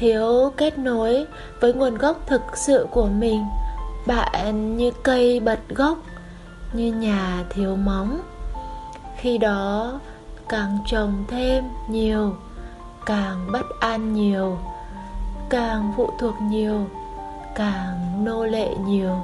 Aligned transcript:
thiếu 0.00 0.52
kết 0.56 0.78
nối 0.78 1.26
với 1.60 1.72
nguồn 1.72 1.94
gốc 1.94 2.20
thực 2.26 2.42
sự 2.56 2.86
của 2.90 3.06
mình. 3.06 3.44
Bạn 4.06 4.76
như 4.76 4.90
cây 5.02 5.40
bật 5.40 5.60
gốc, 5.68 5.98
như 6.72 6.92
nhà 6.92 7.44
thiếu 7.50 7.76
móng. 7.76 8.20
Khi 9.16 9.38
đó, 9.38 10.00
càng 10.48 10.78
trồng 10.86 11.24
thêm 11.28 11.64
nhiều, 11.88 12.34
càng 13.06 13.52
bất 13.52 13.66
an 13.80 14.12
nhiều, 14.14 14.58
càng 15.50 15.92
phụ 15.96 16.10
thuộc 16.18 16.34
nhiều, 16.40 16.86
càng 17.54 18.24
nô 18.24 18.44
lệ 18.44 18.68
nhiều. 18.86 19.16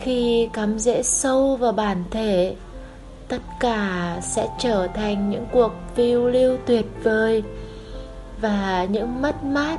Khi 0.00 0.48
cắm 0.52 0.78
rễ 0.78 1.02
sâu 1.02 1.56
vào 1.56 1.72
bản 1.72 2.04
thể, 2.10 2.56
tất 3.28 3.40
cả 3.60 4.16
sẽ 4.22 4.48
trở 4.58 4.86
thành 4.94 5.30
những 5.30 5.46
cuộc 5.52 5.72
phiêu 5.94 6.28
lưu 6.28 6.56
tuyệt 6.66 6.86
vời 7.02 7.42
và 8.44 8.86
những 8.90 9.22
mất 9.22 9.44
mát 9.44 9.78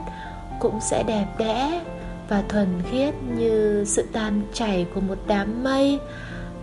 cũng 0.59 0.79
sẽ 0.81 1.03
đẹp 1.03 1.25
đẽ 1.37 1.81
và 2.29 2.43
thuần 2.49 2.67
khiết 2.91 3.13
như 3.37 3.83
sự 3.87 4.05
tan 4.13 4.41
chảy 4.53 4.85
của 4.95 5.01
một 5.01 5.17
đám 5.27 5.63
mây 5.63 5.99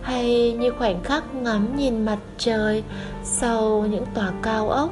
hay 0.01 0.51
như 0.51 0.71
khoảnh 0.77 1.03
khắc 1.03 1.35
ngắm 1.35 1.75
nhìn 1.75 2.05
mặt 2.05 2.17
trời 2.37 2.83
sau 3.23 3.85
những 3.89 4.05
tòa 4.13 4.31
cao 4.41 4.69
ốc. 4.69 4.89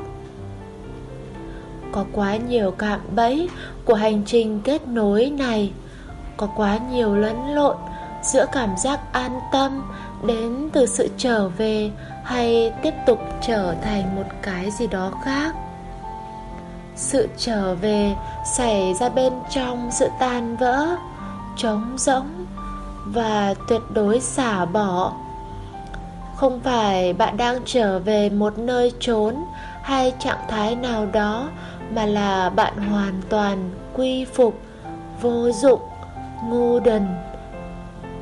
Có 1.91 2.05
quá 2.13 2.35
nhiều 2.35 2.71
cạm 2.71 2.99
bẫy 3.15 3.49
của 3.85 3.95
hành 3.95 4.23
trình 4.25 4.61
kết 4.63 4.87
nối 4.87 5.29
này, 5.29 5.73
có 6.37 6.47
quá 6.55 6.79
nhiều 6.91 7.15
lẫn 7.15 7.55
lộn 7.55 7.75
giữa 8.23 8.45
cảm 8.51 8.69
giác 8.77 9.13
an 9.13 9.39
tâm 9.51 9.83
đến 10.25 10.69
từ 10.73 10.85
sự 10.85 11.09
trở 11.17 11.49
về 11.49 11.91
hay 12.23 12.73
tiếp 12.83 12.93
tục 13.05 13.19
trở 13.41 13.75
thành 13.81 14.15
một 14.15 14.25
cái 14.41 14.71
gì 14.71 14.87
đó 14.87 15.11
khác 15.25 15.55
sự 16.95 17.29
trở 17.37 17.75
về 17.75 18.15
xảy 18.55 18.93
ra 18.93 19.09
bên 19.09 19.33
trong 19.49 19.89
sự 19.91 20.07
tan 20.19 20.55
vỡ, 20.55 20.87
trống 21.57 21.93
rỗng 21.97 22.45
và 23.05 23.53
tuyệt 23.67 23.81
đối 23.93 24.19
xả 24.19 24.65
bỏ. 24.65 25.13
Không 26.35 26.59
phải 26.59 27.13
bạn 27.13 27.37
đang 27.37 27.59
trở 27.65 27.99
về 27.99 28.29
một 28.29 28.57
nơi 28.57 28.91
trốn 28.99 29.35
hay 29.83 30.13
trạng 30.19 30.39
thái 30.49 30.75
nào 30.75 31.05
đó 31.05 31.49
mà 31.95 32.05
là 32.05 32.49
bạn 32.49 32.77
hoàn 32.77 33.21
toàn 33.29 33.71
quy 33.93 34.25
phục, 34.25 34.59
vô 35.21 35.51
dụng, 35.51 35.81
ngu 36.45 36.79
đần, 36.79 37.07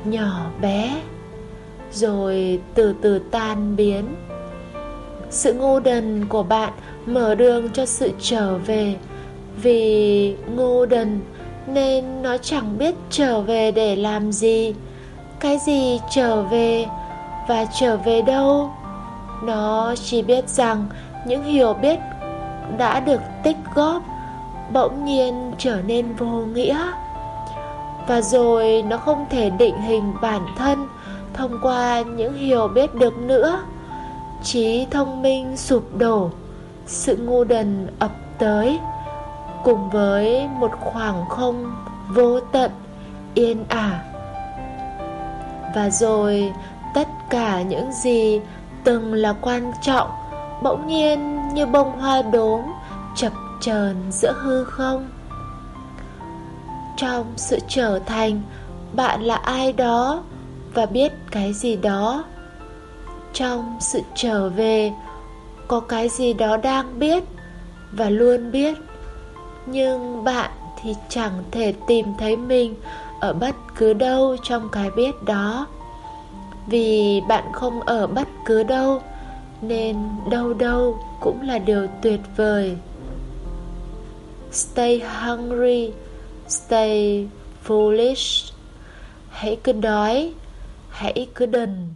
nhỏ 0.04 0.46
bé, 0.60 1.00
rồi 1.92 2.60
từ 2.74 2.94
từ 3.02 3.18
tan 3.18 3.76
biến 3.76 4.14
sự 5.30 5.54
ngu 5.54 5.80
đần 5.80 6.26
của 6.28 6.42
bạn 6.42 6.72
mở 7.06 7.34
đường 7.34 7.70
cho 7.70 7.86
sự 7.86 8.10
trở 8.20 8.58
về. 8.58 8.94
Vì 9.62 10.34
ngu 10.56 10.86
đần 10.86 11.20
nên 11.66 12.22
nó 12.22 12.38
chẳng 12.38 12.78
biết 12.78 12.94
trở 13.10 13.40
về 13.40 13.70
để 13.70 13.96
làm 13.96 14.32
gì. 14.32 14.74
Cái 15.40 15.58
gì 15.58 16.00
trở 16.10 16.42
về 16.42 16.86
và 17.48 17.64
trở 17.80 17.96
về 17.96 18.22
đâu? 18.22 18.70
Nó 19.42 19.94
chỉ 20.04 20.22
biết 20.22 20.48
rằng 20.48 20.86
những 21.26 21.44
hiểu 21.44 21.74
biết 21.74 21.98
đã 22.78 23.00
được 23.00 23.20
tích 23.44 23.56
góp 23.74 24.02
bỗng 24.72 25.04
nhiên 25.04 25.52
trở 25.58 25.78
nên 25.86 26.14
vô 26.14 26.26
nghĩa. 26.26 26.92
Và 28.08 28.20
rồi 28.20 28.84
nó 28.88 28.96
không 28.96 29.26
thể 29.30 29.50
định 29.50 29.82
hình 29.82 30.12
bản 30.22 30.46
thân 30.56 30.86
thông 31.34 31.58
qua 31.62 32.00
những 32.00 32.34
hiểu 32.34 32.68
biết 32.68 32.94
được 32.94 33.18
nữa 33.18 33.62
trí 34.42 34.86
thông 34.90 35.22
minh 35.22 35.56
sụp 35.56 35.96
đổ, 35.98 36.30
sự 36.86 37.16
ngu 37.16 37.44
đần 37.44 37.86
ập 37.98 38.12
tới, 38.38 38.78
cùng 39.64 39.90
với 39.90 40.48
một 40.48 40.70
khoảng 40.80 41.28
không 41.28 41.74
vô 42.08 42.40
tận, 42.40 42.70
yên 43.34 43.64
ả. 43.68 44.04
Và 45.74 45.90
rồi, 45.90 46.52
tất 46.94 47.08
cả 47.30 47.62
những 47.62 47.92
gì 47.92 48.40
từng 48.84 49.14
là 49.14 49.34
quan 49.40 49.72
trọng, 49.82 50.10
bỗng 50.62 50.86
nhiên 50.86 51.48
như 51.54 51.66
bông 51.66 52.00
hoa 52.00 52.22
đốm 52.22 52.60
chập 53.16 53.32
chờn 53.60 53.96
giữa 54.10 54.32
hư 54.32 54.64
không. 54.64 55.08
Trong 56.96 57.26
sự 57.36 57.58
trở 57.68 57.98
thành, 58.06 58.42
bạn 58.92 59.22
là 59.22 59.34
ai 59.36 59.72
đó 59.72 60.22
và 60.74 60.86
biết 60.86 61.12
cái 61.30 61.52
gì 61.52 61.76
đó 61.76 62.24
trong 63.32 63.76
sự 63.80 64.00
trở 64.14 64.48
về, 64.48 64.92
có 65.68 65.80
cái 65.80 66.08
gì 66.08 66.32
đó 66.32 66.56
đang 66.56 66.98
biết 66.98 67.24
và 67.92 68.10
luôn 68.10 68.52
biết. 68.52 68.78
Nhưng 69.66 70.24
bạn 70.24 70.50
thì 70.82 70.94
chẳng 71.08 71.44
thể 71.50 71.74
tìm 71.86 72.06
thấy 72.18 72.36
mình 72.36 72.74
ở 73.20 73.32
bất 73.32 73.54
cứ 73.76 73.92
đâu 73.92 74.36
trong 74.42 74.68
cái 74.72 74.90
biết 74.90 75.22
đó. 75.22 75.66
Vì 76.66 77.20
bạn 77.28 77.44
không 77.52 77.80
ở 77.80 78.06
bất 78.06 78.28
cứ 78.44 78.62
đâu, 78.62 79.02
nên 79.62 79.96
đâu 80.30 80.54
đâu 80.54 80.98
cũng 81.20 81.42
là 81.42 81.58
điều 81.58 81.86
tuyệt 82.02 82.20
vời. 82.36 82.76
Stay 84.52 85.00
hungry, 85.00 85.92
stay 86.48 87.28
foolish. 87.66 88.52
Hãy 89.30 89.58
cứ 89.64 89.72
đói, 89.72 90.32
hãy 90.90 91.28
cứ 91.34 91.46
đần. 91.46 91.94